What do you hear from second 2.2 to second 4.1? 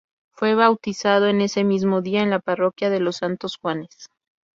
en la parroquia de los Santos Juanes.